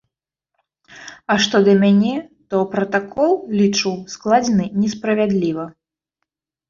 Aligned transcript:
А 1.33 1.35
што 1.43 1.57
да 1.67 1.75
мяне, 1.83 2.13
то 2.53 2.63
пратакол, 2.73 3.31
лічу, 3.59 3.93
складзены 4.15 4.65
несправядліва. 4.83 5.63